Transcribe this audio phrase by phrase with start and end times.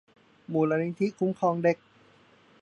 [0.51, 1.77] มูลนิธิคุ้มครองเด็ก